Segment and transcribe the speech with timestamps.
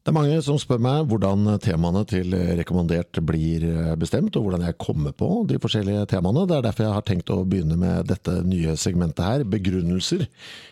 [0.00, 3.66] Det er mange som spør meg hvordan temaene til rekommandert blir
[4.00, 6.46] bestemt, og hvordan jeg kommer på de forskjellige temaene.
[6.48, 10.24] Det er derfor jeg har tenkt å begynne med dette nye segmentet her, begrunnelser,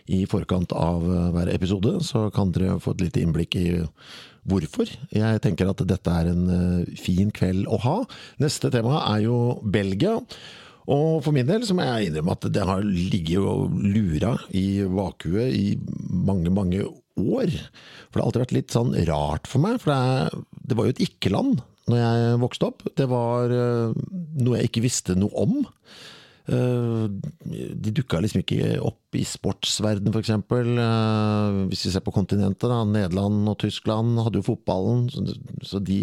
[0.09, 1.99] i forkant av hver episode.
[2.09, 3.67] Så kan dere få et lite innblikk i
[4.49, 4.95] hvorfor.
[5.13, 7.99] Jeg tenker at dette er en fin kveld å ha.
[8.41, 10.15] Neste tema er jo Belgia.
[10.89, 14.81] Og for min del så må jeg innrømme at det har ligget og lura i
[14.89, 15.67] vakuet i
[16.09, 16.97] mange, mange år.
[17.19, 20.97] For det har alltid vært litt sånn rart for meg, for det, det var jo
[20.97, 22.87] et ikke-land når jeg vokste opp.
[23.01, 25.55] Det var noe jeg ikke visste noe om.
[26.49, 30.31] De dukka liksom ikke opp i sportsverden, f.eks.
[31.69, 35.09] Hvis vi ser på kontinentet, da, Nederland og Tyskland hadde jo fotballen,
[35.65, 36.01] så de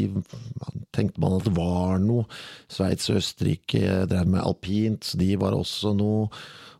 [0.94, 2.25] tenkte man at det var noe.
[2.72, 6.29] Sveits og Østerrike drev med alpint, så de var også noe.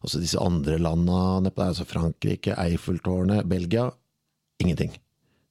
[0.06, 3.88] Også disse andre landa altså Frankrike, Eiffeltårnet, Belgia.
[4.66, 4.96] Ingenting.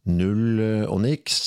[0.05, 1.47] Null og niks.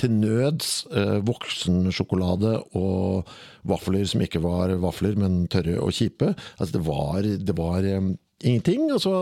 [0.00, 0.86] Til nøds
[1.28, 3.28] voksensjokolade og
[3.68, 6.30] vafler som ikke var vafler, men tørre og kjipe.
[6.56, 8.88] Altså det var, det var ingenting.
[8.94, 9.16] Og så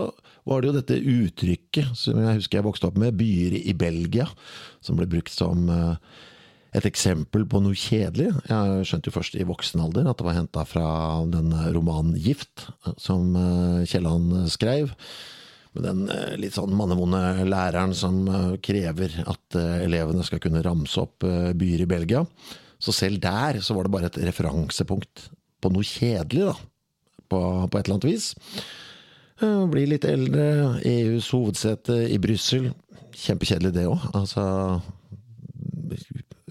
[0.47, 4.29] var det jo dette uttrykket som jeg husker jeg vokste opp med, byer i Belgia,
[4.79, 5.67] som ble brukt som
[6.71, 8.31] et eksempel på noe kjedelig.
[8.47, 10.87] Jeg skjønte jo først i voksen alder at det var henta fra
[11.27, 13.35] den romanen Gift, som
[13.83, 14.95] Kielland skrev.
[15.71, 16.01] Med den
[16.41, 18.25] litt sånn mannevonde læreren som
[18.63, 21.23] krever at elevene skal kunne ramse opp
[21.55, 22.25] byer i Belgia.
[22.81, 25.29] Så selv der så var det bare et referansepunkt
[25.61, 26.55] på noe kjedelig, da.
[27.31, 27.39] På,
[27.71, 28.31] på et eller annet vis.
[29.41, 30.45] Bli litt eldre,
[30.85, 32.71] EUs hovedsete i Brussel.
[33.17, 34.09] Kjempekjedelig det òg.
[34.17, 34.45] Altså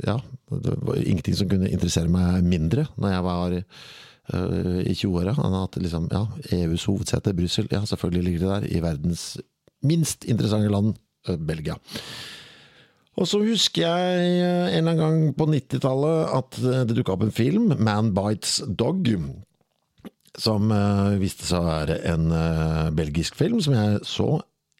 [0.07, 0.21] Ja.
[0.51, 3.53] Det var ingenting som kunne interessere meg mindre når jeg var
[4.31, 5.35] i 20-åra.
[5.63, 6.25] At liksom, ja,
[6.57, 8.69] EUs hovedsete, Brussel, ja, selvfølgelig ligger det der.
[8.71, 9.25] I verdens
[9.87, 10.95] minst interessante land,
[11.47, 11.77] Belgia.
[13.21, 14.29] Og så husker jeg
[14.71, 19.11] en eller annen gang på 90-tallet at det dukka opp en film, Man Bites Dog,
[20.39, 20.71] som
[21.21, 22.31] viste seg å være en
[22.97, 24.31] belgisk film som jeg så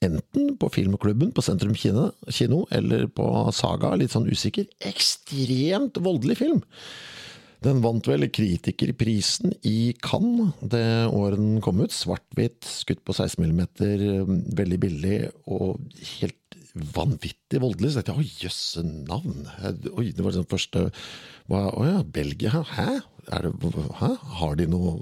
[0.01, 4.65] enten på filmklubben på Sentrum kino, kino eller på Saga, litt sånn usikker.
[4.89, 6.63] Ekstremt voldelig film!
[7.61, 11.93] Den vant vel kritikerprisen i Cannes det året den kom ut.
[11.93, 15.83] Svart-hvitt, skutt på 16 mm, veldig billig og
[16.17, 16.57] helt
[16.97, 17.93] vanvittig voldelig.
[17.93, 19.45] Så jeg å jøsse navn!
[19.93, 20.89] Oi, det var den første
[21.51, 22.63] Å ja, Belgia?
[22.73, 23.01] Hæ?
[23.29, 23.53] Det,
[24.01, 24.15] hæ?
[24.41, 24.97] Har de noe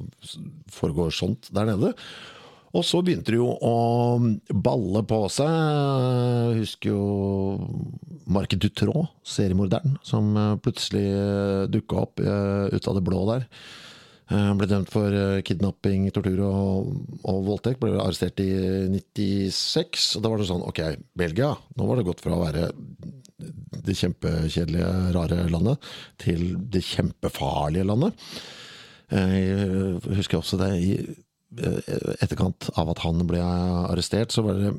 [0.73, 1.95] Foregår sånt der nede?
[2.77, 3.77] Og så begynte det jo å
[4.53, 5.49] balle på seg.
[5.49, 7.03] Jeg husker jo
[8.29, 10.35] Marc Dutraud, seriemorderen, som
[10.65, 11.07] plutselig
[11.73, 13.47] dukka opp ut av det blå der.
[14.29, 15.15] Han ble dømt for
[15.49, 16.91] kidnapping, tortur og,
[17.25, 17.81] og voldtekt.
[17.81, 18.51] Ble arrestert i
[18.93, 20.11] 96.
[20.19, 20.83] Og da var det sånn Ok,
[21.17, 21.55] Belgia.
[21.79, 22.69] Nå var det gått fra å være
[23.39, 25.89] det kjempekjedelige, rare landet
[26.21, 28.29] til det kjempefarlige landet.
[29.09, 30.93] Jeg husker også det i
[32.21, 34.75] etterkant av at han ble arrestert, så var det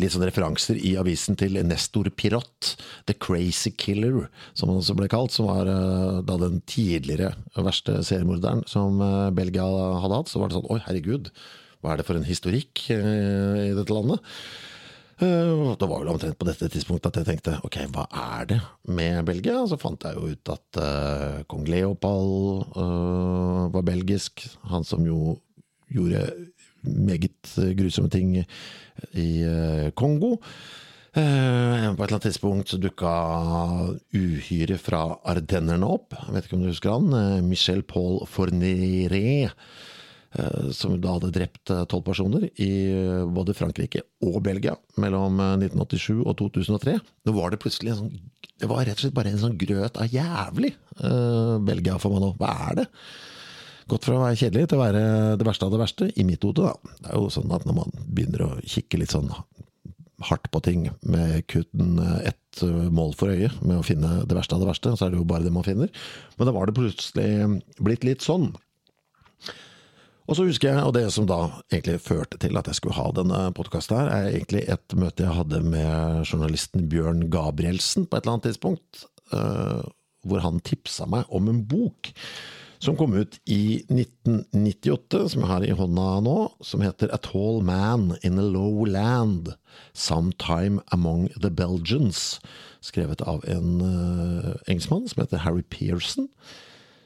[0.00, 2.72] litt sånne referanser i avisen til Nestor Pirot,
[3.06, 4.24] The Crazy Killer,
[4.56, 5.34] som han også ble kalt.
[5.34, 8.98] Som var da den tidligere verste seriemorderen som
[9.36, 9.66] Belgia
[10.02, 10.32] hadde hatt.
[10.32, 11.30] Så var det sånn oi, herregud,
[11.82, 14.22] hva er det for en historikk i dette landet?
[15.22, 18.08] Det var vel omtrent på dette tidspunktet at jeg tenkte ok, hva
[18.40, 19.60] er det med Belgia?
[19.70, 20.82] Så fant jeg jo ut at
[21.52, 24.42] kong Leopold var belgisk.
[24.72, 25.36] Han som jo
[25.94, 26.26] gjorde
[26.82, 29.28] meget grusomme ting i
[29.94, 30.38] Kongo.
[31.12, 31.22] Eh,
[31.92, 33.10] på et eller annet tidspunkt dukka
[34.16, 36.14] uhyret fra Ardennerne opp.
[36.16, 37.12] Jeg vet ikke om du husker han?
[37.12, 38.22] Eh, Michel Paul.
[40.32, 42.70] Eh, som da hadde drept tolv personer i
[43.28, 46.96] både Frankrike og Belgia mellom 1987 og 2003.
[47.28, 48.14] Nå var det plutselig sånn
[48.62, 50.72] Det var rett og slett bare en sånn grøt av jævlig
[51.66, 52.32] Belgia for meg nå.
[52.40, 52.86] Hva er det?
[53.90, 55.02] Gått fra å være kjedelig til å være
[55.40, 56.94] det verste av det verste, i mitt hode, da.
[57.02, 59.32] Det er jo sånn at når man begynner å kikke litt sånn
[60.22, 62.62] hardt på ting med kun ett
[62.94, 65.28] mål for øye, med å finne det verste av det verste, så er det jo
[65.28, 65.90] bare det man finner.
[66.38, 68.52] Men da var det plutselig blitt litt sånn.
[70.30, 71.40] Og så husker jeg, og det som da
[71.72, 75.36] egentlig førte til at jeg skulle ha denne podkasten her, er egentlig et møte jeg
[75.36, 79.82] hadde med journalisten Bjørn Gabrielsen på et eller annet tidspunkt, eh,
[80.22, 82.12] hvor han tipsa meg om en bok
[82.82, 86.36] som kom ut i 1998, som jeg har i hånda nå,
[86.66, 89.52] som heter A Tall Man in a Low Land,
[89.94, 92.40] Sometime Among the Belgians,
[92.82, 96.26] skrevet av en uh, engelskmann som heter Harry Pearson,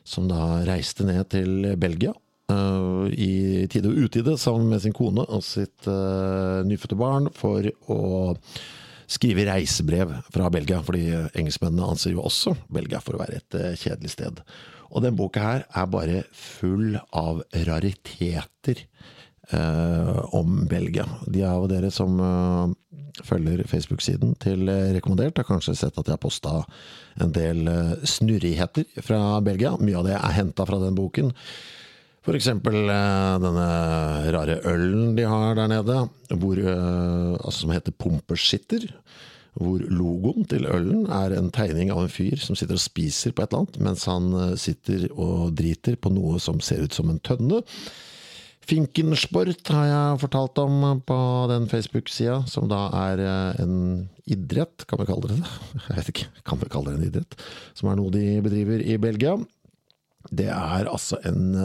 [0.06, 2.14] som da reiste ned til Belgia
[2.48, 7.68] uh, i tide og utide sammen med sin kone og sitt uh, nyfødte barn for
[7.92, 7.98] å
[9.12, 11.04] skrive reisebrev fra Belgia, fordi
[11.36, 14.40] engelskmennene anser jo også Belgia for å være et kjedelig sted.
[14.92, 18.82] Og den boka her er bare full av rariteter
[19.50, 21.06] eh, om Belgia.
[21.26, 22.74] De av dere som eh,
[23.26, 26.60] følger Facebook-siden til Rekommandert, har kanskje sett at jeg har posta
[27.22, 29.74] en del eh, snurrigheter fra Belgia.
[29.80, 31.32] Mye av det er henta fra den boken.
[32.26, 33.66] Eksempel eh, denne
[34.34, 36.00] rare ølen de har der nede,
[36.34, 38.88] hvor, eh, altså som heter Pumpersitter
[39.56, 43.44] hvor logoen til ølen er en tegning av en fyr som sitter og spiser på
[43.44, 47.10] et eller annet, mens han eh, sitter og driter på noe som ser ut som
[47.12, 47.62] en tønne.
[48.66, 51.18] Finkensport har jeg fortalt om på
[51.52, 53.76] den Facebook-sida, som da er eh, en
[54.26, 55.54] idrett, kan vi kalle det det?
[55.86, 57.38] Jeg vet ikke, kan vi kalle det en idrett?
[57.78, 59.36] Som er noe de bedriver i Belgia.
[60.34, 61.60] Det er altså en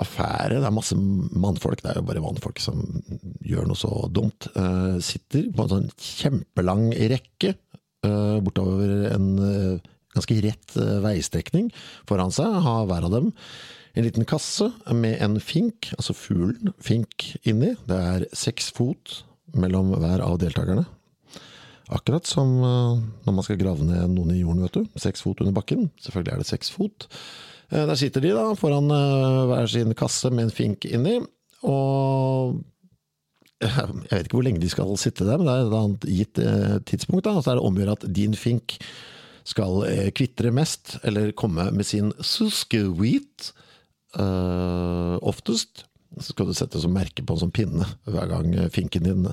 [0.00, 0.60] affære.
[0.60, 2.80] Det er masse mannfolk, det er jo bare mannfolk som
[3.44, 4.48] gjør noe så dumt.
[4.56, 7.54] Uh, sitter på en sånn kjempelang rekke
[8.06, 10.74] uh, bortover en uh, ganske rett
[11.04, 11.70] veistrekning
[12.08, 12.58] foran seg.
[12.64, 13.30] Har hver av dem
[13.92, 17.74] en liten kasse med en fink, altså fuglen, fink inni.
[17.88, 19.22] Det er seks fot
[19.52, 20.86] mellom hver av deltakerne.
[21.92, 25.00] Akkurat som når man skal grave ned noen i jorden, vet du.
[25.00, 25.90] Seks fot under bakken.
[26.00, 27.08] Selvfølgelig er det seks fot.
[27.72, 31.16] Eh, der sitter de da foran eh, hver sin kasse med en fink inni,
[31.64, 32.60] og
[33.62, 36.42] jeg vet ikke hvor lenge de skal sitte der, men det er et annet gitt
[36.42, 37.24] eh, tidspunkt.
[37.24, 38.76] da, Så er det om å gjøre at din fink
[39.48, 39.80] skal
[40.14, 43.48] kvitre mest, eller komme med sin suskeweet
[44.14, 45.82] uh, oftest.
[46.20, 49.28] Så skal du sette som merke på en sånn pinne hver gang finken din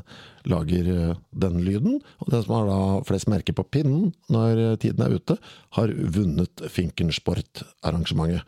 [0.50, 2.00] lager eh, den lyden.
[2.24, 5.40] Og den som har da flest merker på pinnen når tiden er ute,
[5.78, 8.46] har vunnet Finkensport-arrangementet.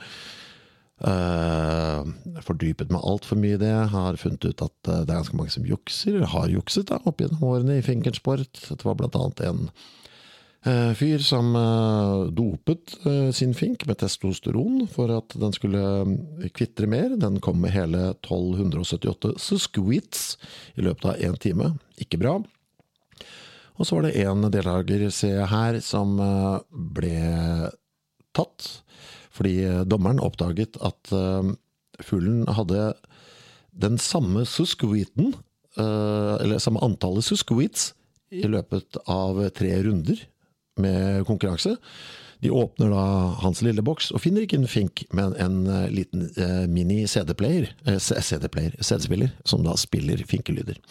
[1.02, 2.06] Uh,
[2.46, 3.74] fordypet meg altfor mye i det.
[3.90, 7.24] Har funnet ut at det er ganske mange som jukser, eller har jukset da, opp
[7.24, 8.62] gjennom årene i Finkensport.
[8.70, 10.01] Det var blant annet en Eh,
[10.62, 15.82] fyr som eh, dopet eh, sin fink med testosteron for at den skulle
[16.54, 17.16] kvitre mer.
[17.18, 20.36] Den kom med hele 1278 susquits
[20.78, 21.72] i løpet av én time.
[21.98, 22.36] Ikke bra.
[23.80, 26.20] Og så var det en deltaker, ser jeg her, som
[26.70, 27.72] ble
[28.36, 28.68] tatt
[29.32, 31.10] fordi dommeren oppdaget at
[32.04, 32.92] fuglen hadde
[33.72, 35.32] den samme susquiten,
[35.80, 37.94] eller samme antallet susquits,
[38.30, 40.20] i løpet av tre runder
[40.82, 41.78] med konkurranse.
[42.42, 43.02] De åpner da
[43.44, 47.70] hans lille boks og finner ikke en fink, men en uh, liten eh, mini CD-player,
[47.86, 50.82] eh, CD-player, CD-spiller, som da spiller finkelyder.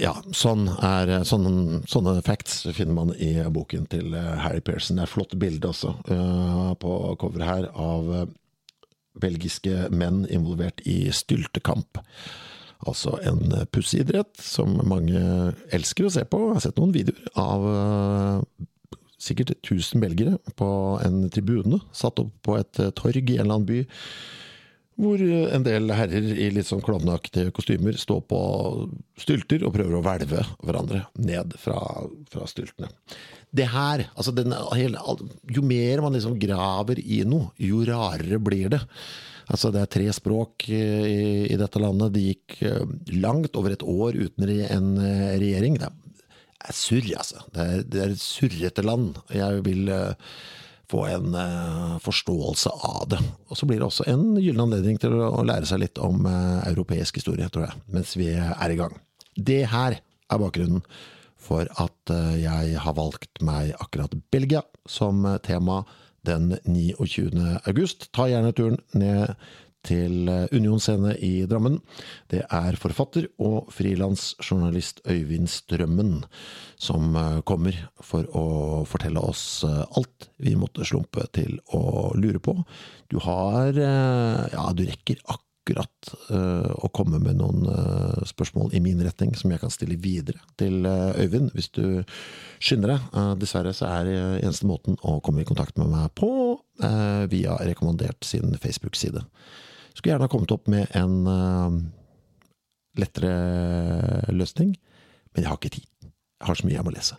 [0.00, 4.96] ja, sånn er, sånne, sånne, facts finner man i boken til Harry Pearson.
[4.96, 5.94] Det er et flott bilde også
[6.80, 8.10] på coveret her av
[9.18, 12.00] belgiske menn involvert i styltekamp.
[12.86, 14.06] Altså en pussig
[14.38, 15.20] som mange
[15.74, 16.40] elsker å se på.
[16.46, 18.66] Jeg har sett noen videoer av uh,
[19.18, 20.68] sikkert 1000 belgere på
[21.02, 23.80] en tribune satt opp på et uh, torg i en eller annen by.
[24.98, 28.38] Hvor en del herrer i litt sånn klovneaktige kostymer står på
[29.22, 31.78] stylter og prøver å hvelve hverandre ned fra,
[32.30, 32.90] fra styltene.
[33.54, 34.52] Det her, altså den,
[35.54, 38.82] Jo mer man liksom graver i noe, jo rarere blir det.
[39.48, 40.82] Altså det er tre språk i,
[41.48, 42.12] i dette landet.
[42.14, 45.78] Det gikk eh, langt over et år uten en eh, regjering.
[45.80, 47.42] Det er surr, altså.
[47.54, 49.18] Det er, det er et surrete land.
[49.32, 50.32] Jeg vil uh,
[50.90, 51.36] få en
[52.02, 53.20] forståelse av det.
[53.48, 57.20] Og så blir det også en gyllen anledning til å, lære seg litt om europeisk
[57.20, 58.96] historie, tror jeg, mens vi er i gang.
[59.36, 60.82] Det her er bakgrunnen
[61.38, 65.82] for at eh, jeg har valgt meg akkurat Belgia som tema
[66.26, 67.32] den 29.
[67.68, 68.10] august.
[68.14, 69.34] Ta gjerne turen ned
[69.86, 71.78] til eh, Union Scene i Drammen.
[72.30, 76.24] Det er forfatter og frilansjournalist Øyvind Strømmen
[76.80, 78.46] som eh, kommer for å
[78.90, 82.56] fortelle oss alt vi måtte slumpe til å lure på.
[83.08, 88.80] Du har Ja, du rekker akkurat akkurat uh, å komme med noen uh, spørsmål i
[88.80, 92.00] min retning som jeg kan stille videre til uh, Øyvind, hvis du
[92.58, 93.36] skynder deg.
[93.42, 94.08] dessverre så er
[94.40, 96.30] eneste måten å komme i kontakt med meg på
[97.30, 99.22] via rekommandert sin Facebook-side.
[99.94, 101.20] Skulle gjerne ha kommet opp med en
[102.98, 104.74] lettere løsning,
[105.34, 105.88] men jeg har ikke tid.
[106.02, 107.18] Jeg har så mye jeg må lese.